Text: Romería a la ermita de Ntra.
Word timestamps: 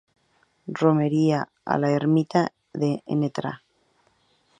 Romería 0.79 1.47
a 1.63 1.77
la 1.81 1.91
ermita 1.91 2.41
de 2.73 2.91
Ntra. 3.19 3.53